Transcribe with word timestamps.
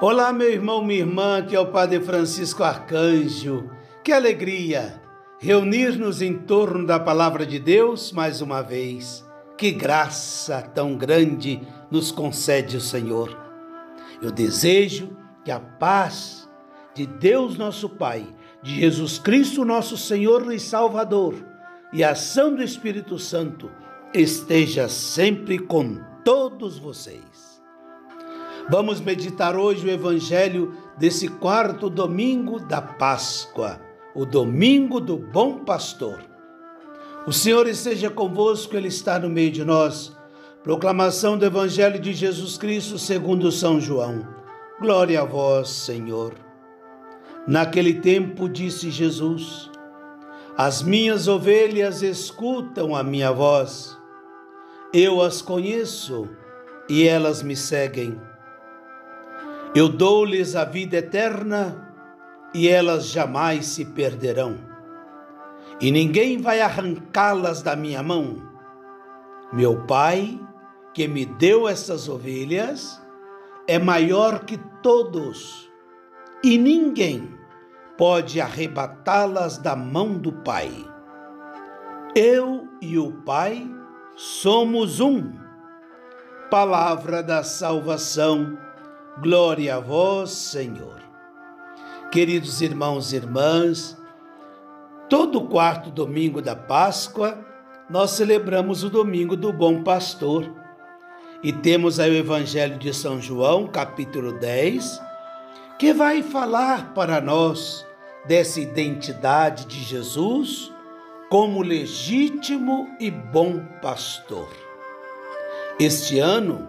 Olá, 0.00 0.32
meu 0.32 0.48
irmão, 0.48 0.84
minha 0.84 1.00
irmã, 1.00 1.44
que 1.44 1.56
é 1.56 1.60
o 1.60 1.72
Padre 1.72 1.98
Francisco 2.00 2.62
Arcanjo. 2.62 3.68
Que 4.04 4.12
alegria 4.12 5.02
reunir-nos 5.40 6.22
em 6.22 6.38
torno 6.38 6.86
da 6.86 7.00
palavra 7.00 7.44
de 7.44 7.58
Deus 7.58 8.12
mais 8.12 8.40
uma 8.40 8.62
vez. 8.62 9.26
Que 9.56 9.72
graça 9.72 10.62
tão 10.62 10.96
grande 10.96 11.60
nos 11.90 12.12
concede 12.12 12.76
o 12.76 12.80
Senhor. 12.80 13.36
Eu 14.22 14.30
desejo 14.30 15.16
que 15.44 15.50
a 15.50 15.58
paz 15.58 16.48
de 16.94 17.04
Deus 17.04 17.58
nosso 17.58 17.88
Pai, 17.88 18.24
de 18.62 18.76
Jesus 18.76 19.18
Cristo 19.18 19.64
nosso 19.64 19.96
Senhor 19.96 20.52
e 20.52 20.60
Salvador, 20.60 21.34
e 21.92 22.04
a 22.04 22.12
ação 22.12 22.54
do 22.54 22.62
Espírito 22.62 23.18
Santo 23.18 23.68
esteja 24.14 24.88
sempre 24.88 25.58
com 25.58 25.98
todos 26.24 26.78
vocês. 26.78 27.57
Vamos 28.70 29.00
meditar 29.00 29.56
hoje 29.56 29.86
o 29.86 29.90
Evangelho 29.90 30.74
desse 30.98 31.26
quarto 31.26 31.88
domingo 31.88 32.60
da 32.60 32.82
Páscoa, 32.82 33.80
o 34.14 34.26
domingo 34.26 35.00
do 35.00 35.16
Bom 35.16 35.64
Pastor. 35.64 36.22
O 37.26 37.32
Senhor 37.32 37.66
esteja 37.66 38.10
convosco, 38.10 38.76
Ele 38.76 38.88
está 38.88 39.18
no 39.18 39.30
meio 39.30 39.50
de 39.50 39.64
nós. 39.64 40.14
Proclamação 40.62 41.38
do 41.38 41.46
Evangelho 41.46 41.98
de 41.98 42.12
Jesus 42.12 42.58
Cristo 42.58 42.98
segundo 42.98 43.50
São 43.50 43.80
João. 43.80 44.28
Glória 44.78 45.22
a 45.22 45.24
vós, 45.24 45.70
Senhor. 45.70 46.34
Naquele 47.46 47.94
tempo 47.94 48.50
disse 48.50 48.90
Jesus: 48.90 49.70
As 50.58 50.82
minhas 50.82 51.26
ovelhas 51.26 52.02
escutam 52.02 52.94
a 52.94 53.02
minha 53.02 53.32
voz. 53.32 53.96
Eu 54.92 55.22
as 55.22 55.40
conheço 55.40 56.28
e 56.86 57.08
elas 57.08 57.42
me 57.42 57.56
seguem. 57.56 58.20
Eu 59.74 59.88
dou-lhes 59.88 60.56
a 60.56 60.64
vida 60.64 60.96
eterna 60.96 61.94
e 62.54 62.68
elas 62.68 63.06
jamais 63.06 63.66
se 63.66 63.84
perderão. 63.84 64.56
E 65.80 65.90
ninguém 65.90 66.40
vai 66.40 66.60
arrancá-las 66.60 67.62
da 67.62 67.76
minha 67.76 68.02
mão. 68.02 68.42
Meu 69.52 69.84
Pai, 69.86 70.40
que 70.94 71.06
me 71.06 71.26
deu 71.26 71.68
essas 71.68 72.08
ovelhas, 72.08 73.00
é 73.66 73.78
maior 73.78 74.44
que 74.44 74.58
todos, 74.82 75.70
e 76.42 76.56
ninguém 76.56 77.36
pode 77.96 78.40
arrebatá-las 78.40 79.58
da 79.58 79.76
mão 79.76 80.16
do 80.18 80.32
Pai. 80.32 80.70
Eu 82.14 82.66
e 82.80 82.98
o 82.98 83.12
Pai 83.12 83.70
somos 84.16 84.98
um. 85.00 85.32
Palavra 86.50 87.22
da 87.22 87.44
salvação 87.44 88.58
Glória 89.20 89.74
a 89.74 89.80
vós, 89.80 90.30
Senhor. 90.30 91.02
Queridos 92.12 92.60
irmãos 92.60 93.12
e 93.12 93.16
irmãs, 93.16 93.96
todo 95.08 95.48
quarto 95.48 95.90
domingo 95.90 96.40
da 96.40 96.54
Páscoa, 96.54 97.36
nós 97.90 98.12
celebramos 98.12 98.84
o 98.84 98.90
domingo 98.90 99.36
do 99.36 99.52
Bom 99.52 99.82
Pastor. 99.82 100.48
E 101.42 101.52
temos 101.52 101.98
aí 101.98 102.12
o 102.12 102.16
Evangelho 102.16 102.78
de 102.78 102.94
São 102.94 103.20
João, 103.20 103.66
capítulo 103.66 104.34
10, 104.38 105.02
que 105.80 105.92
vai 105.92 106.22
falar 106.22 106.94
para 106.94 107.20
nós 107.20 107.84
dessa 108.24 108.60
identidade 108.60 109.64
de 109.64 109.80
Jesus 109.80 110.72
como 111.28 111.60
legítimo 111.60 112.88
e 113.00 113.10
bom 113.10 113.64
pastor. 113.82 114.48
Este 115.80 116.20
ano 116.20 116.68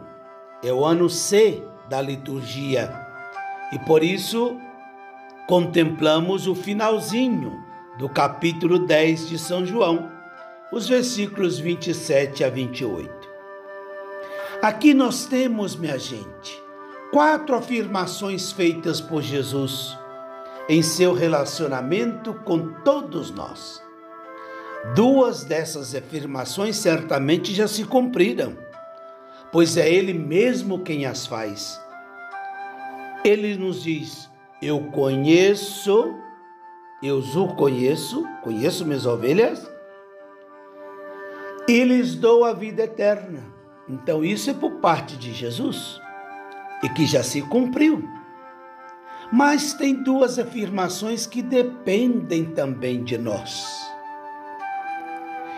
é 0.63 0.73
o 0.73 0.83
ano 0.83 1.09
C 1.09 1.63
da 1.89 1.99
liturgia. 2.01 2.89
E 3.73 3.79
por 3.79 4.03
isso 4.03 4.57
contemplamos 5.47 6.47
o 6.47 6.53
finalzinho 6.53 7.63
do 7.97 8.07
capítulo 8.07 8.85
10 8.85 9.27
de 9.27 9.39
São 9.39 9.65
João, 9.65 10.11
os 10.71 10.87
versículos 10.87 11.57
27 11.57 12.43
a 12.43 12.49
28. 12.49 13.27
Aqui 14.61 14.93
nós 14.93 15.25
temos, 15.25 15.75
minha 15.75 15.97
gente, 15.97 16.61
quatro 17.11 17.55
afirmações 17.55 18.51
feitas 18.51 19.01
por 19.01 19.21
Jesus 19.21 19.97
em 20.69 20.83
seu 20.83 21.13
relacionamento 21.13 22.35
com 22.45 22.73
todos 22.83 23.31
nós. 23.31 23.81
Duas 24.93 25.43
dessas 25.43 25.95
afirmações 25.95 26.77
certamente 26.77 27.53
já 27.53 27.67
se 27.67 27.83
cumpriram 27.83 28.68
pois 29.51 29.77
é 29.77 29.89
Ele 29.91 30.13
mesmo 30.13 30.79
quem 30.79 31.05
as 31.05 31.25
faz. 31.25 31.79
Ele 33.23 33.55
nos 33.55 33.83
diz: 33.83 34.29
Eu 34.61 34.79
conheço, 34.91 36.15
eu 37.01 37.19
o 37.19 37.55
conheço, 37.55 38.25
conheço 38.41 38.85
minhas 38.85 39.05
ovelhas, 39.05 39.69
e 41.67 41.83
lhes 41.83 42.15
dou 42.15 42.43
a 42.45 42.53
vida 42.53 42.83
eterna. 42.83 43.43
Então, 43.87 44.23
isso 44.23 44.49
é 44.49 44.53
por 44.53 44.73
parte 44.73 45.17
de 45.17 45.33
Jesus 45.33 45.99
e 46.83 46.89
que 46.89 47.05
já 47.05 47.23
se 47.23 47.41
cumpriu. 47.41 48.07
Mas 49.31 49.73
tem 49.73 49.93
duas 50.03 50.39
afirmações 50.39 51.27
que 51.27 51.41
dependem 51.41 52.45
também 52.45 53.03
de 53.03 53.17
nós 53.17 53.67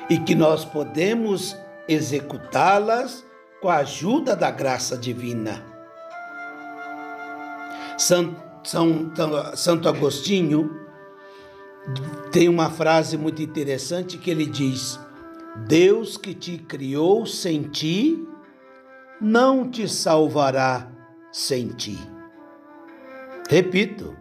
e 0.09 0.17
que 0.17 0.35
nós 0.35 0.65
podemos 0.65 1.57
executá-las 1.87 3.25
com 3.61 3.69
a 3.69 3.77
ajuda 3.77 4.35
da 4.35 4.49
graça 4.49 4.97
divina. 4.97 5.63
Santo 7.95 9.87
Agostinho 9.87 10.81
tem 12.31 12.49
uma 12.49 12.69
frase 12.69 13.17
muito 13.17 13.41
interessante 13.41 14.17
que 14.17 14.31
ele 14.31 14.45
diz: 14.45 14.99
Deus 15.67 16.17
que 16.17 16.33
te 16.33 16.57
criou 16.57 17.25
sem 17.25 17.63
ti, 17.63 18.27
não 19.19 19.69
te 19.69 19.87
salvará 19.87 20.91
sem 21.31 21.67
ti. 21.69 21.99
Repito, 23.47 24.15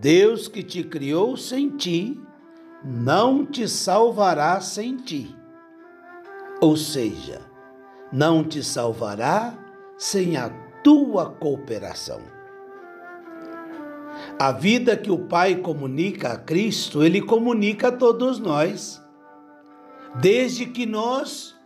Deus 0.00 0.48
que 0.48 0.62
te 0.62 0.82
criou 0.82 1.36
sem 1.36 1.68
ti, 1.76 2.18
não 2.82 3.44
te 3.44 3.68
salvará 3.68 4.60
sem 4.60 4.96
ti. 4.96 5.36
Ou 6.60 6.76
seja, 6.76 7.51
não 8.12 8.44
te 8.44 8.62
salvará 8.62 9.56
sem 9.96 10.36
a 10.36 10.50
tua 10.82 11.30
cooperação. 11.30 12.20
A 14.38 14.52
vida 14.52 14.96
que 14.96 15.10
o 15.10 15.18
Pai 15.18 15.56
comunica 15.56 16.32
a 16.32 16.36
Cristo, 16.36 17.02
Ele 17.02 17.22
comunica 17.22 17.88
a 17.88 17.92
todos 17.92 18.38
nós, 18.38 19.02
desde 20.20 20.66
que 20.66 20.84
nós 20.84 21.56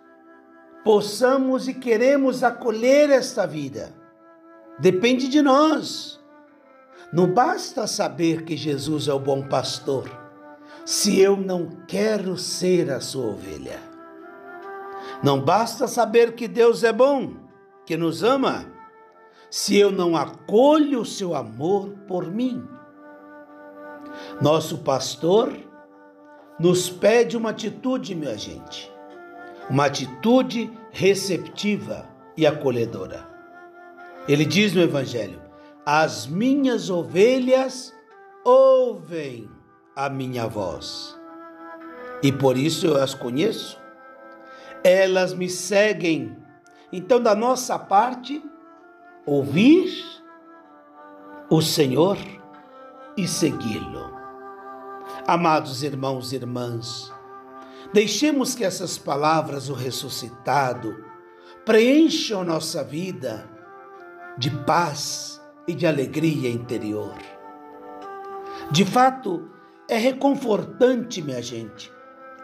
possamos 0.84 1.66
e 1.66 1.74
queremos 1.74 2.44
acolher 2.44 3.10
esta 3.10 3.46
vida. 3.46 3.92
Depende 4.78 5.28
de 5.28 5.42
nós. 5.42 6.20
Não 7.12 7.32
basta 7.32 7.86
saber 7.86 8.44
que 8.44 8.56
Jesus 8.56 9.08
é 9.08 9.12
o 9.12 9.18
bom 9.18 9.42
pastor, 9.42 10.08
se 10.84 11.18
eu 11.18 11.36
não 11.36 11.68
quero 11.88 12.36
ser 12.36 12.90
a 12.90 13.00
sua 13.00 13.26
ovelha. 13.26 13.95
Não 15.22 15.40
basta 15.40 15.88
saber 15.88 16.34
que 16.34 16.46
Deus 16.46 16.84
é 16.84 16.92
bom, 16.92 17.34
que 17.84 17.96
nos 17.96 18.22
ama, 18.22 18.66
se 19.50 19.76
eu 19.76 19.90
não 19.90 20.16
acolho 20.16 21.00
o 21.00 21.06
seu 21.06 21.34
amor 21.34 21.90
por 22.06 22.26
mim. 22.26 22.66
Nosso 24.40 24.78
pastor 24.78 25.52
nos 26.58 26.90
pede 26.90 27.36
uma 27.36 27.50
atitude, 27.50 28.14
minha 28.14 28.36
gente, 28.36 28.90
uma 29.70 29.86
atitude 29.86 30.70
receptiva 30.90 32.08
e 32.36 32.46
acolhedora. 32.46 33.26
Ele 34.28 34.44
diz 34.44 34.74
no 34.74 34.82
Evangelho: 34.82 35.40
As 35.84 36.26
minhas 36.26 36.90
ovelhas 36.90 37.94
ouvem 38.44 39.48
a 39.94 40.10
minha 40.10 40.46
voz, 40.46 41.18
e 42.22 42.30
por 42.30 42.56
isso 42.56 42.86
eu 42.86 43.02
as 43.02 43.14
conheço 43.14 43.85
elas 44.82 45.34
me 45.34 45.48
seguem. 45.48 46.36
Então, 46.92 47.20
da 47.20 47.34
nossa 47.34 47.78
parte, 47.78 48.42
ouvir 49.24 49.92
o 51.50 51.60
Senhor 51.60 52.16
e 53.16 53.26
segui-lo. 53.26 54.14
Amados 55.26 55.82
irmãos 55.82 56.32
e 56.32 56.36
irmãs, 56.36 57.12
deixemos 57.92 58.54
que 58.54 58.64
essas 58.64 58.96
palavras, 58.96 59.68
o 59.68 59.74
ressuscitado, 59.74 60.96
preencham 61.64 62.44
nossa 62.44 62.84
vida 62.84 63.48
de 64.38 64.50
paz 64.50 65.40
e 65.66 65.74
de 65.74 65.86
alegria 65.86 66.50
interior. 66.50 67.14
De 68.70 68.84
fato, 68.84 69.50
é 69.88 69.96
reconfortante, 69.96 71.22
minha 71.22 71.42
gente, 71.42 71.92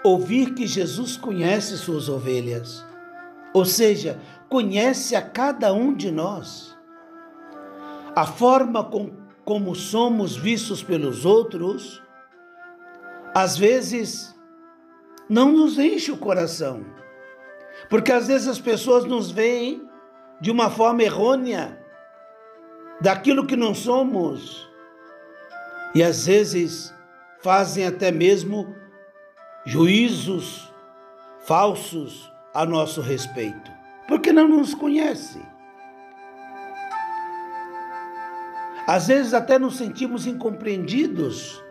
ouvir 0.05 0.55
que 0.55 0.67
Jesus 0.67 1.17
conhece 1.17 1.77
suas 1.79 2.09
ovelhas, 2.09 2.85
ou 3.55 3.65
seja, 3.65 4.19
conhece 4.49 5.15
a 5.15 5.23
cada 5.23 5.73
um 5.73 5.95
de 5.95 6.11
nós. 6.11 6.77
a 8.15 8.27
forma 8.27 8.85
com, 8.85 9.11
como 9.45 9.75
somos 9.75 10.37
vistos 10.37 10.83
pelos 10.83 11.25
outros, 11.25 12.03
às 13.35 13.57
vezes 13.57 14.35
não 15.29 15.51
nos 15.53 15.79
enche 15.79 16.13
o 16.13 16.19
coração. 16.19 16.85
Porque 17.89 18.13
às 18.13 18.29
vezes 18.29 18.49
as 18.49 18.59
pessoas 18.59 19.05
nos 19.05 19.31
veem 19.31 19.89
de 20.41 20.51
uma 20.51 20.71
forma 20.71 21.03
errônea 21.03 21.83
daquilo 23.01 23.47
que 23.47 23.57
não 23.57 23.75
somos. 23.75 24.69
E 25.95 26.03
às 26.03 26.27
vezes 26.27 26.95
fazem 27.41 27.87
até 27.87 28.13
mesmo 28.13 28.75
juízos 29.65 30.73
falsos 31.45 32.33
a 32.55 32.65
nosso 32.65 33.01
respeito, 33.01 33.71
porque 34.07 34.33
não 34.33 34.49
nos 34.49 34.75
conhece. 34.75 35.41
Às 38.87 39.07
vezes 39.07 39.33
até 39.33 39.59
nos 39.59 39.77
sentimos 39.77 40.27
incompreendidos 40.27 41.63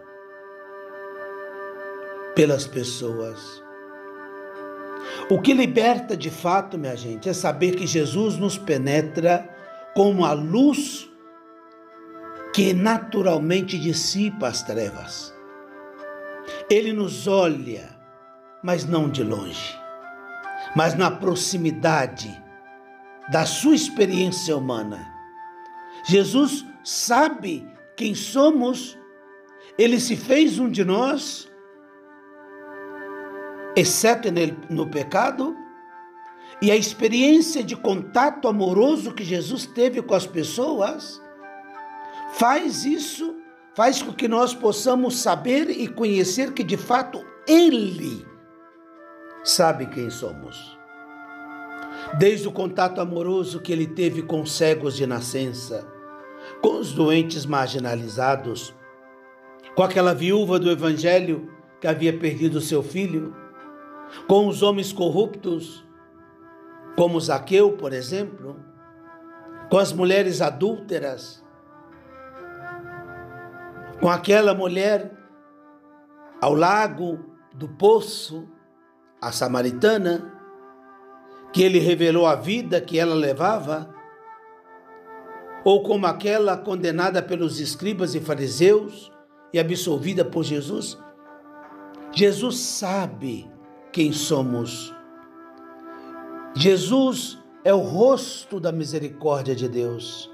pelas 2.35 2.65
pessoas. 2.65 3.61
O 5.29 5.41
que 5.41 5.53
liberta 5.53 6.15
de 6.15 6.29
fato, 6.29 6.77
minha 6.77 6.95
gente, 6.95 7.27
é 7.27 7.33
saber 7.33 7.75
que 7.75 7.85
Jesus 7.85 8.37
nos 8.37 8.57
penetra 8.57 9.47
como 9.93 10.25
a 10.25 10.31
luz 10.33 11.09
que 12.53 12.73
naturalmente 12.73 13.77
dissipa 13.77 14.47
as 14.47 14.63
trevas. 14.63 15.33
Ele 16.71 16.93
nos 16.93 17.27
olha, 17.27 17.89
mas 18.63 18.85
não 18.85 19.09
de 19.09 19.21
longe, 19.21 19.77
mas 20.73 20.97
na 20.97 21.11
proximidade 21.11 22.41
da 23.29 23.45
sua 23.45 23.75
experiência 23.75 24.55
humana. 24.55 25.05
Jesus 26.05 26.65
sabe 26.81 27.67
quem 27.97 28.15
somos, 28.15 28.97
ele 29.77 29.99
se 29.99 30.15
fez 30.15 30.59
um 30.59 30.69
de 30.69 30.85
nós 30.85 31.51
exceto 33.75 34.29
no 34.69 34.89
pecado, 34.89 35.53
e 36.61 36.71
a 36.71 36.75
experiência 36.77 37.61
de 37.61 37.75
contato 37.75 38.47
amoroso 38.47 39.13
que 39.13 39.25
Jesus 39.25 39.65
teve 39.65 40.01
com 40.01 40.15
as 40.15 40.25
pessoas, 40.25 41.21
faz 42.35 42.85
isso, 42.85 43.40
faz 43.75 44.01
com 44.01 44.13
que 44.13 44.27
nós 44.27 44.53
possamos 44.53 45.17
saber 45.17 45.69
e 45.69 45.87
conhecer 45.87 46.53
que 46.53 46.63
de 46.63 46.77
fato 46.77 47.23
Ele 47.47 48.25
sabe 49.43 49.87
quem 49.87 50.09
somos. 50.09 50.77
Desde 52.17 52.47
o 52.47 52.51
contato 52.51 52.99
amoroso 52.99 53.61
que 53.61 53.71
ele 53.71 53.87
teve 53.87 54.21
com 54.21 54.41
os 54.41 54.51
cegos 54.51 54.95
de 54.95 55.05
nascença, 55.05 55.87
com 56.61 56.79
os 56.79 56.93
doentes 56.93 57.45
marginalizados, 57.45 58.73
com 59.75 59.83
aquela 59.83 60.13
viúva 60.13 60.59
do 60.59 60.69
Evangelho 60.69 61.49
que 61.79 61.87
havia 61.87 62.17
perdido 62.17 62.61
seu 62.61 62.83
filho, 62.83 63.35
com 64.27 64.47
os 64.47 64.61
homens 64.61 64.91
corruptos, 64.91 65.85
como 66.95 67.19
Zaqueu, 67.19 67.73
por 67.77 67.93
exemplo, 67.93 68.59
com 69.69 69.77
as 69.77 69.93
mulheres 69.93 70.41
adúlteras, 70.41 71.40
com 74.01 74.09
aquela 74.09 74.55
mulher 74.55 75.11
ao 76.41 76.55
lago 76.55 77.19
do 77.53 77.69
poço, 77.69 78.49
a 79.21 79.31
samaritana, 79.31 80.33
que 81.53 81.61
ele 81.61 81.77
revelou 81.77 82.25
a 82.25 82.33
vida 82.33 82.81
que 82.81 82.97
ela 82.97 83.13
levava, 83.13 83.93
ou 85.63 85.83
como 85.83 86.07
aquela 86.07 86.57
condenada 86.57 87.21
pelos 87.21 87.59
escribas 87.59 88.15
e 88.15 88.19
fariseus 88.19 89.11
e 89.53 89.59
absolvida 89.59 90.25
por 90.25 90.43
Jesus. 90.43 90.97
Jesus 92.11 92.57
sabe 92.57 93.47
quem 93.91 94.11
somos. 94.11 94.91
Jesus 96.55 97.37
é 97.63 97.71
o 97.71 97.81
rosto 97.81 98.59
da 98.59 98.71
misericórdia 98.71 99.55
de 99.55 99.69
Deus, 99.69 100.31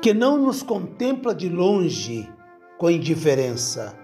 que 0.00 0.14
não 0.14 0.38
nos 0.38 0.62
contempla 0.62 1.34
de 1.34 1.50
longe 1.50 2.32
com 2.82 2.90
indiferença. 2.90 3.96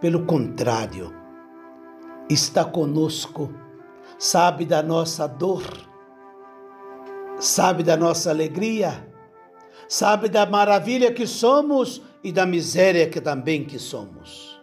Pelo 0.00 0.24
contrário, 0.24 1.14
está 2.30 2.64
conosco, 2.64 3.52
sabe 4.18 4.64
da 4.64 4.82
nossa 4.82 5.26
dor, 5.26 5.62
sabe 7.38 7.82
da 7.82 7.98
nossa 7.98 8.30
alegria, 8.30 9.06
sabe 9.86 10.30
da 10.30 10.46
maravilha 10.46 11.12
que 11.12 11.26
somos 11.26 12.00
e 12.24 12.32
da 12.32 12.46
miséria 12.46 13.10
que 13.10 13.20
também 13.20 13.66
que 13.66 13.78
somos. 13.78 14.58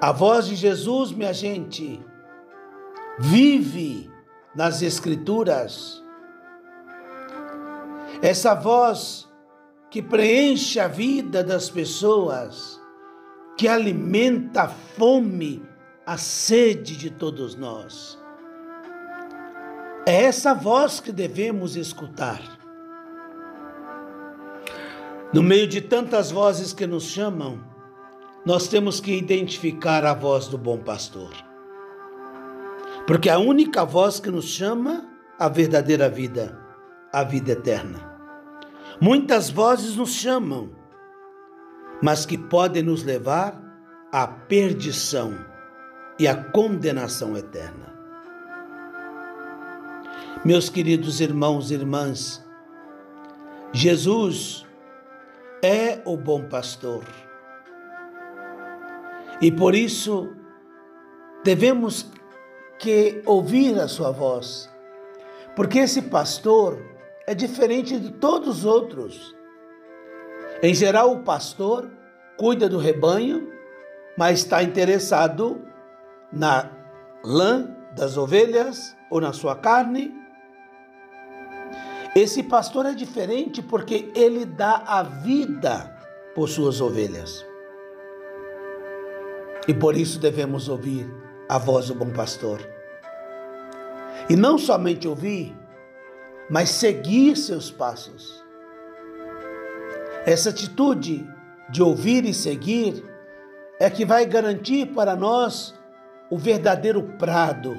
A 0.00 0.12
voz 0.12 0.46
de 0.46 0.54
Jesus, 0.54 1.10
minha 1.10 1.34
gente, 1.34 2.00
vive 3.18 4.08
nas 4.54 4.80
Escrituras. 4.80 6.00
Essa 8.22 8.54
voz 8.54 9.31
que 9.92 10.00
preenche 10.00 10.80
a 10.80 10.88
vida 10.88 11.44
das 11.44 11.68
pessoas, 11.68 12.80
que 13.58 13.68
alimenta 13.68 14.62
a 14.62 14.68
fome, 14.68 15.62
a 16.06 16.16
sede 16.16 16.96
de 16.96 17.10
todos 17.10 17.54
nós. 17.54 18.18
É 20.06 20.22
essa 20.22 20.54
voz 20.54 20.98
que 20.98 21.12
devemos 21.12 21.76
escutar. 21.76 22.40
No 25.30 25.42
meio 25.42 25.68
de 25.68 25.82
tantas 25.82 26.30
vozes 26.30 26.72
que 26.72 26.86
nos 26.86 27.04
chamam, 27.04 27.62
nós 28.46 28.68
temos 28.68 28.98
que 28.98 29.12
identificar 29.12 30.06
a 30.06 30.14
voz 30.14 30.48
do 30.48 30.56
bom 30.56 30.78
pastor. 30.78 31.32
Porque 33.06 33.28
a 33.28 33.38
única 33.38 33.84
voz 33.84 34.18
que 34.18 34.30
nos 34.30 34.46
chama 34.46 35.06
a 35.38 35.50
verdadeira 35.50 36.08
vida, 36.08 36.58
a 37.12 37.22
vida 37.24 37.52
eterna. 37.52 38.11
Muitas 39.02 39.50
vozes 39.50 39.96
nos 39.96 40.14
chamam, 40.14 40.70
mas 42.00 42.24
que 42.24 42.38
podem 42.38 42.84
nos 42.84 43.02
levar 43.02 43.60
à 44.12 44.28
perdição 44.28 45.44
e 46.20 46.28
à 46.28 46.36
condenação 46.36 47.36
eterna. 47.36 47.92
Meus 50.44 50.68
queridos 50.68 51.20
irmãos 51.20 51.72
e 51.72 51.74
irmãs, 51.74 52.46
Jesus 53.72 54.64
é 55.60 56.00
o 56.04 56.16
bom 56.16 56.44
pastor. 56.44 57.02
E 59.40 59.50
por 59.50 59.74
isso 59.74 60.32
devemos 61.42 62.08
que 62.78 63.20
ouvir 63.26 63.80
a 63.80 63.88
sua 63.88 64.12
voz, 64.12 64.70
porque 65.56 65.80
esse 65.80 66.02
pastor 66.02 66.92
é 67.26 67.34
diferente 67.34 67.98
de 67.98 68.12
todos 68.12 68.58
os 68.58 68.64
outros. 68.64 69.34
Em 70.62 70.74
geral, 70.74 71.12
o 71.12 71.22
pastor 71.22 71.90
cuida 72.36 72.68
do 72.68 72.78
rebanho, 72.78 73.48
mas 74.16 74.40
está 74.40 74.62
interessado 74.62 75.62
na 76.32 76.70
lã 77.24 77.68
das 77.94 78.16
ovelhas 78.16 78.96
ou 79.10 79.20
na 79.20 79.32
sua 79.32 79.56
carne. 79.56 80.12
Esse 82.14 82.42
pastor 82.42 82.86
é 82.86 82.94
diferente 82.94 83.62
porque 83.62 84.10
ele 84.14 84.44
dá 84.44 84.82
a 84.86 85.02
vida 85.02 85.96
por 86.34 86.48
suas 86.48 86.80
ovelhas. 86.80 87.44
E 89.66 89.72
por 89.72 89.96
isso 89.96 90.18
devemos 90.18 90.68
ouvir 90.68 91.08
a 91.48 91.58
voz 91.58 91.88
do 91.88 91.94
bom 91.94 92.10
pastor. 92.10 92.60
E 94.28 94.36
não 94.36 94.58
somente 94.58 95.06
ouvir, 95.06 95.56
mas 96.52 96.68
seguir 96.68 97.36
seus 97.36 97.70
passos. 97.70 98.44
Essa 100.26 100.50
atitude 100.50 101.26
de 101.70 101.82
ouvir 101.82 102.26
e 102.26 102.34
seguir 102.34 103.02
é 103.80 103.88
que 103.88 104.04
vai 104.04 104.26
garantir 104.26 104.86
para 104.88 105.16
nós 105.16 105.74
o 106.30 106.36
verdadeiro 106.36 107.02
prado, 107.18 107.76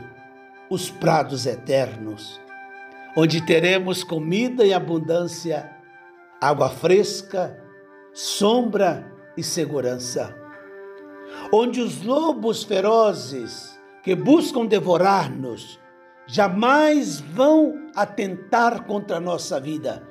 os 0.70 0.89
prados 0.89 1.46
eternos, 1.46 2.42
onde 3.15 3.46
teremos 3.46 4.03
comida 4.03 4.65
em 4.65 4.74
abundância, 4.74 5.70
água 6.42 6.70
fresca, 6.70 7.58
sombra 8.12 9.10
e 9.38 9.44
segurança 9.44 10.44
onde 11.51 11.82
os 11.82 12.03
lobos 12.03 12.63
ferozes 12.63 13.80
que 14.01 14.15
buscam 14.15 14.65
devorar-nos 14.65 15.80
jamais 16.27 17.20
vão 17.20 17.89
atentar 17.96 18.86
contra 18.86 19.18
a 19.18 19.22
nossa 19.22 19.60
vida, 19.60 20.01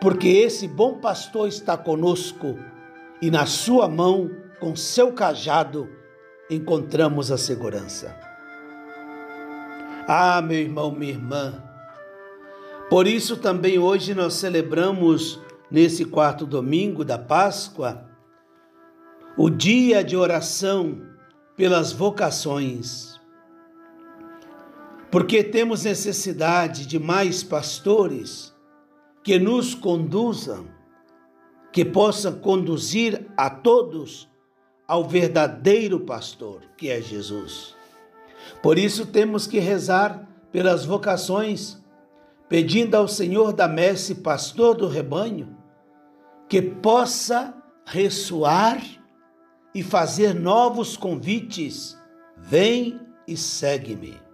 porque 0.00 0.28
esse 0.28 0.66
bom 0.66 0.98
pastor 0.98 1.48
está 1.48 1.76
conosco 1.76 2.58
e 3.20 3.30
na 3.30 3.46
sua 3.46 3.88
mão, 3.88 4.30
com 4.60 4.74
seu 4.76 5.12
cajado, 5.12 5.88
encontramos 6.50 7.30
a 7.30 7.38
segurança. 7.38 8.16
Ah, 10.06 10.40
meu 10.40 10.58
irmão, 10.58 10.90
minha 10.90 11.12
irmã, 11.12 11.62
Por 12.88 13.06
isso 13.06 13.36
também 13.36 13.78
hoje 13.78 14.14
nós 14.14 14.32
celebramos, 14.34 15.38
nesse 15.70 16.06
quarto 16.06 16.46
domingo 16.46 17.04
da 17.04 17.18
Páscoa, 17.18 18.08
o 19.36 19.50
dia 19.50 20.02
de 20.02 20.16
oração 20.16 21.02
pelas 21.54 21.92
vocações. 21.92 23.07
Porque 25.10 25.42
temos 25.42 25.84
necessidade 25.84 26.86
de 26.86 26.98
mais 26.98 27.42
pastores 27.42 28.54
que 29.24 29.38
nos 29.38 29.74
conduzam, 29.74 30.66
que 31.72 31.84
possam 31.84 32.38
conduzir 32.38 33.26
a 33.36 33.48
todos 33.48 34.28
ao 34.86 35.04
verdadeiro 35.04 36.00
pastor, 36.00 36.62
que 36.76 36.88
é 36.90 37.00
Jesus. 37.00 37.74
Por 38.62 38.78
isso 38.78 39.06
temos 39.06 39.46
que 39.46 39.58
rezar 39.58 40.26
pelas 40.50 40.84
vocações, 40.84 41.78
pedindo 42.48 42.94
ao 42.94 43.06
Senhor 43.06 43.52
da 43.52 43.68
messe, 43.68 44.16
pastor 44.16 44.76
do 44.76 44.88
rebanho, 44.88 45.56
que 46.48 46.62
possa 46.62 47.54
ressoar 47.84 48.82
e 49.74 49.82
fazer 49.82 50.34
novos 50.34 50.96
convites. 50.96 51.96
Vem 52.36 52.98
e 53.26 53.36
segue-me. 53.36 54.27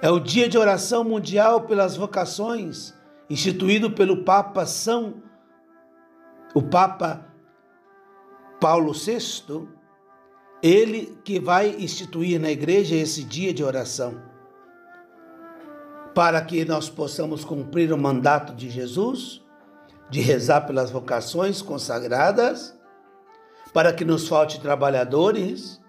É 0.00 0.10
o 0.10 0.18
dia 0.18 0.48
de 0.48 0.58
oração 0.58 1.04
mundial 1.04 1.62
pelas 1.62 1.96
vocações, 1.96 2.94
instituído 3.28 3.90
pelo 3.90 4.24
Papa 4.24 4.66
São 4.66 5.22
o 6.54 6.62
Papa 6.62 7.26
Paulo 8.60 8.92
VI, 8.92 9.68
ele 10.62 11.18
que 11.24 11.40
vai 11.40 11.70
instituir 11.80 12.40
na 12.40 12.48
igreja 12.48 12.94
esse 12.94 13.24
dia 13.24 13.52
de 13.52 13.64
oração, 13.64 14.22
para 16.14 16.40
que 16.40 16.64
nós 16.64 16.88
possamos 16.88 17.44
cumprir 17.44 17.92
o 17.92 17.98
mandato 17.98 18.54
de 18.54 18.70
Jesus, 18.70 19.42
de 20.08 20.20
rezar 20.20 20.60
pelas 20.60 20.90
vocações 20.90 21.60
consagradas, 21.60 22.78
para 23.72 23.92
que 23.92 24.04
nos 24.04 24.28
falte 24.28 24.60
trabalhadores, 24.60 25.80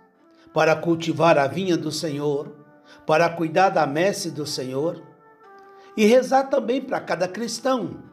para 0.51 0.75
cultivar 0.75 1.37
a 1.37 1.45
vinha 1.45 1.77
do 1.77 1.91
Senhor, 1.91 2.64
para 3.05 3.29
cuidar 3.29 3.69
da 3.69 3.85
messe 3.85 4.31
do 4.31 4.45
Senhor, 4.45 5.01
e 5.97 6.05
rezar 6.05 6.45
também 6.45 6.81
para 6.81 6.99
cada 6.99 7.27
cristão, 7.27 8.03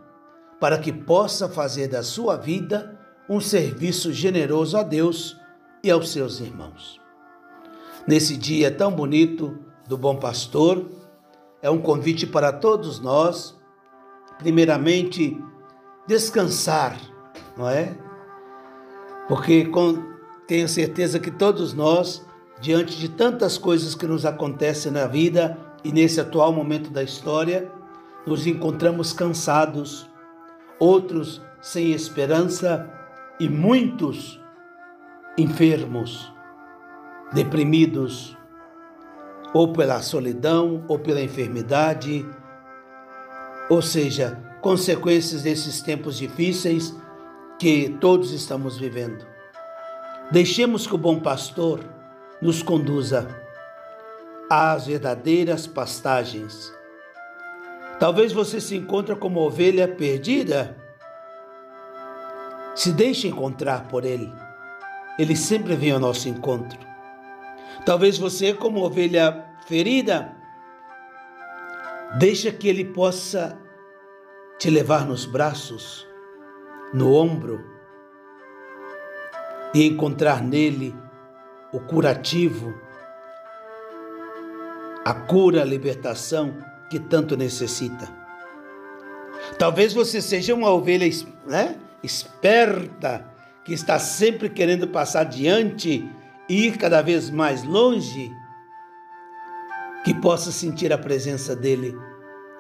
para 0.61 0.79
que 0.79 0.93
possa 0.93 1.49
fazer 1.49 1.89
da 1.89 2.03
sua 2.03 2.37
vida 2.37 2.99
um 3.29 3.41
serviço 3.41 4.13
generoso 4.13 4.77
a 4.77 4.83
Deus 4.83 5.37
e 5.83 5.91
aos 5.91 6.11
seus 6.11 6.41
irmãos. 6.41 7.01
Nesse 8.07 8.37
dia 8.37 8.71
tão 8.71 8.93
bonito 8.93 9.59
do 9.89 9.97
Bom 9.97 10.17
Pastor, 10.17 10.89
é 11.61 11.71
um 11.71 11.79
convite 11.79 12.27
para 12.27 12.53
todos 12.53 13.01
nós, 13.01 13.57
primeiramente, 14.39 15.41
descansar, 16.07 16.99
não 17.57 17.69
é? 17.69 17.97
Porque 19.29 19.65
com, 19.67 20.03
tenho 20.47 20.69
certeza 20.69 21.21
que 21.21 21.31
todos 21.31 21.73
nós, 21.73 22.25
diante 22.63 22.97
de 22.97 23.09
tantas 23.09 23.59
coisas 23.59 23.97
que 23.97 24.07
nos 24.07 24.25
acontecem 24.25 24.93
na 24.93 25.09
vida 25.09 25.59
e 25.83 25.91
nesse 25.91 26.21
atual 26.21 26.53
momento 26.53 26.91
da 26.91 27.03
história, 27.03 27.69
nos 28.25 28.47
encontramos 28.47 29.13
cansados, 29.13 30.09
outros 30.79 31.43
sem 31.61 31.91
esperança 31.91 32.89
e 33.41 33.49
muitos 33.49 34.41
enfermos, 35.37 36.33
deprimidos, 37.33 38.39
ou 39.53 39.73
pela 39.73 40.01
solidão, 40.01 40.85
ou 40.87 41.01
pela 41.01 41.21
enfermidade, 41.21 42.25
ou 43.69 43.83
seja, 43.83 44.41
consequências 44.61 45.43
desses 45.43 45.83
tempos 45.83 46.17
difíceis 46.17 46.95
que 47.59 47.97
todos 48.01 48.33
estamos 48.33 48.79
vivendo. 48.79 49.27
Deixemos 50.31 50.87
que 50.87 50.95
o 50.95 50.99
bom 50.99 51.19
pastor 51.19 51.81
nos 52.43 52.63
conduza 52.63 53.27
às 54.51 54.87
verdadeiras 54.87 55.67
pastagens 55.67 56.73
Talvez 58.03 58.33
você 58.33 58.61
se 58.61 58.75
encontre 58.75 59.15
como 59.15 59.39
ovelha 59.39 59.87
perdida. 59.87 60.77
Se 62.75 62.91
deixe 62.93 63.29
encontrar 63.29 63.87
por 63.87 64.05
Ele. 64.05 64.29
Ele 65.17 65.37
sempre 65.37 65.77
vem 65.77 65.93
ao 65.93 66.01
nosso 66.01 66.29
encontro. 66.29 66.81
Talvez 67.87 68.19
você, 68.19 68.53
como 68.53 68.85
ovelha 68.85 69.47
ferida, 69.69 70.35
deixa 72.19 72.51
que 72.51 72.67
Ele 72.67 72.87
possa 72.87 73.57
te 74.59 74.69
levar 74.69 75.07
nos 75.07 75.25
braços, 75.25 76.05
no 76.93 77.15
ombro, 77.15 77.65
e 79.73 79.87
encontrar 79.87 80.43
nele 80.43 80.93
o 81.73 81.81
curativo, 81.81 82.75
a 85.05 85.15
cura, 85.15 85.63
a 85.63 85.65
libertação 85.65 86.55
que 86.91 87.01
tanto 87.01 87.37
necessita. 87.37 88.09
Talvez 89.59 89.93
você 89.95 90.21
seja 90.21 90.55
uma 90.55 90.71
ovelha 90.71 91.07
né, 91.47 91.77
esperta, 92.03 93.27
que 93.65 93.73
está 93.73 93.99
sempre 93.99 94.51
querendo 94.51 94.89
passar 94.89 95.21
adiante 95.21 96.09
e 96.49 96.67
ir 96.67 96.77
cada 96.77 97.01
vez 97.01 97.31
mais 97.31 97.63
longe, 97.63 98.31
que 100.05 100.13
possa 100.13 100.51
sentir 100.51 100.93
a 100.93 100.99
presença 100.99 101.55
dele 101.55 101.97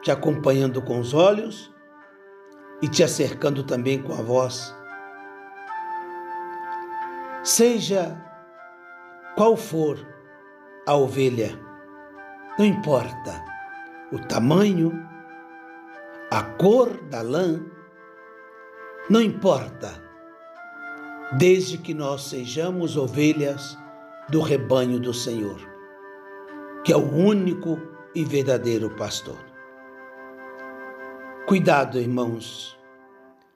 te 0.02 0.10
acompanhando 0.10 0.80
com 0.80 0.98
os 0.98 1.12
olhos 1.12 1.72
e 2.80 2.88
te 2.88 3.02
acercando 3.02 3.62
também 3.62 4.00
com 4.00 4.12
a 4.12 4.22
voz. 4.22 4.74
Seja 7.44 8.16
qual 9.36 9.56
for 9.56 9.98
a 10.86 10.94
ovelha, 10.94 11.58
não 12.58 12.66
importa 12.66 13.42
o 14.12 14.18
tamanho, 14.18 14.92
a 16.30 16.42
cor 16.42 17.02
da 17.04 17.22
lã, 17.22 17.64
não 19.08 19.22
importa, 19.22 20.02
desde 21.38 21.78
que 21.78 21.94
nós 21.94 22.24
sejamos 22.24 22.96
ovelhas 22.96 23.78
do 24.28 24.40
rebanho 24.40 25.00
do 25.00 25.14
Senhor, 25.14 25.58
que 26.84 26.92
é 26.92 26.96
o 26.96 27.14
único 27.14 27.80
e 28.14 28.24
verdadeiro 28.24 28.90
pastor. 28.96 29.38
Cuidado, 31.46 31.98
irmãos, 31.98 32.78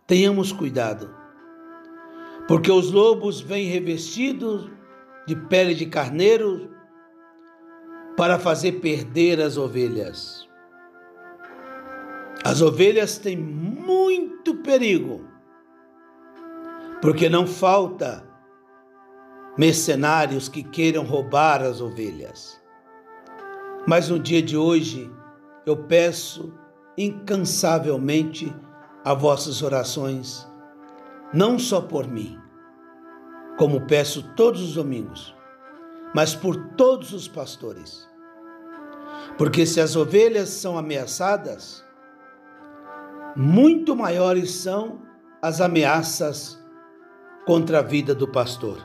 tenhamos 0.06 0.52
cuidado, 0.52 1.14
porque 2.49 2.71
os 2.71 2.90
lobos 2.90 3.40
vêm 3.42 3.66
revestidos 3.66 4.71
de 5.26 5.35
pele 5.35 5.75
de 5.75 5.87
carneiro 5.87 6.71
para 8.16 8.38
fazer 8.38 8.80
perder 8.80 9.40
as 9.40 9.56
ovelhas. 9.56 10.49
As 12.45 12.62
ovelhas 12.62 13.18
têm 13.18 13.37
muito 13.37 14.54
perigo, 14.56 15.26
porque 17.02 17.28
não 17.28 17.47
falta 17.47 18.25
mercenários 19.59 20.49
que 20.49 20.62
queiram 20.62 21.04
roubar 21.04 21.62
as 21.62 21.80
ovelhas. 21.80 22.61
Mas 23.87 24.09
no 24.09 24.18
dia 24.18 24.42
de 24.42 24.56
hoje, 24.56 25.11
eu 25.64 25.76
peço 25.76 26.52
incansavelmente 26.97 28.54
a 29.04 29.12
vossas 29.12 29.62
orações, 29.62 30.47
não 31.33 31.59
só 31.59 31.80
por 31.80 32.06
mim, 32.06 32.38
como 33.57 33.87
peço 33.87 34.23
todos 34.35 34.63
os 34.63 34.75
domingos, 34.75 35.35
mas 36.15 36.35
por 36.35 36.57
todos 36.77 37.13
os 37.13 37.27
pastores. 37.27 38.09
Porque 39.39 39.67
se 39.67 39.81
as 39.81 39.97
ovelhas 39.97 40.49
são 40.49 40.79
ameaçadas, 40.79 41.85
muito 43.35 43.95
maiores 43.95 44.51
são 44.55 45.03
as 45.43 45.61
ameaças 45.61 46.63
contra 47.45 47.79
a 47.81 47.83
vida 47.83 48.15
do 48.15 48.27
pastor. 48.27 48.79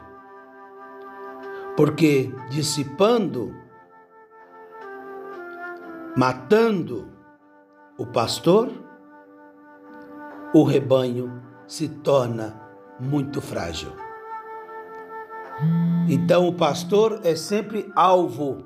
Porque 1.76 2.34
dissipando, 2.50 3.56
matando 6.16 7.08
o 7.98 8.06
pastor, 8.06 8.70
o 10.54 10.64
rebanho 10.64 11.42
se 11.66 11.88
torna 11.88 12.62
muito 13.00 13.42
frágil. 13.42 14.11
Então 16.10 16.48
o 16.48 16.54
pastor 16.54 17.22
é 17.24 17.36
sempre 17.36 17.92
alvo, 17.96 18.66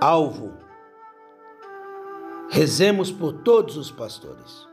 alvo 0.00 0.60
Rezemos 2.52 3.12
por 3.12 3.32
todos 3.32 3.76
os 3.76 3.92
pastores. 3.92 4.66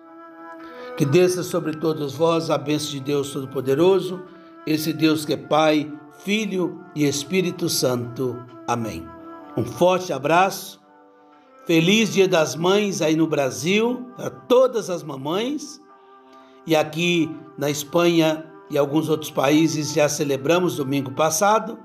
Que 0.97 1.05
desça 1.05 1.43
sobre 1.43 1.77
todos 1.77 2.15
vós 2.15 2.49
a 2.49 2.57
bênção 2.57 2.89
de 2.89 2.99
Deus 2.99 3.31
Todo-Poderoso, 3.31 4.19
esse 4.65 4.91
Deus 4.91 5.23
que 5.23 5.33
é 5.33 5.37
Pai, 5.37 5.93
Filho 6.23 6.83
e 6.95 7.05
Espírito 7.05 7.69
Santo. 7.69 8.43
Amém. 8.67 9.07
Um 9.55 9.63
forte 9.63 10.11
abraço, 10.11 10.81
Feliz 11.67 12.11
Dia 12.11 12.27
das 12.27 12.55
Mães 12.55 12.99
aí 12.99 13.15
no 13.15 13.27
Brasil, 13.27 14.11
para 14.15 14.31
todas 14.31 14.89
as 14.89 15.03
mamães. 15.03 15.79
E 16.65 16.75
aqui 16.75 17.29
na 17.59 17.69
Espanha 17.69 18.43
e 18.69 18.77
alguns 18.77 19.09
outros 19.09 19.31
países 19.31 19.93
já 19.93 20.09
celebramos 20.09 20.75
domingo 20.75 21.11
passado, 21.11 21.77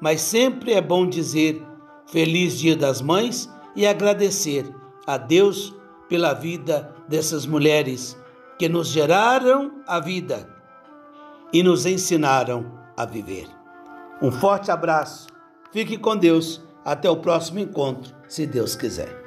mas 0.00 0.20
sempre 0.20 0.72
é 0.72 0.80
bom 0.80 1.08
dizer 1.08 1.64
Feliz 2.06 2.58
Dia 2.58 2.76
das 2.76 3.02
Mães 3.02 3.50
e 3.74 3.86
agradecer 3.86 4.66
a 5.06 5.16
Deus 5.16 5.74
pela 6.08 6.32
vida 6.32 6.94
dessas 7.08 7.46
mulheres 7.46 8.16
que 8.58 8.68
nos 8.68 8.88
geraram 8.88 9.82
a 9.86 10.00
vida 10.00 10.48
e 11.52 11.62
nos 11.62 11.86
ensinaram 11.86 12.66
a 12.96 13.04
viver. 13.04 13.46
Um 14.20 14.32
forte 14.32 14.70
abraço, 14.70 15.26
fique 15.72 15.96
com 15.96 16.16
Deus, 16.16 16.60
até 16.84 17.08
o 17.08 17.18
próximo 17.18 17.58
encontro, 17.58 18.14
se 18.28 18.46
Deus 18.46 18.74
quiser. 18.74 19.17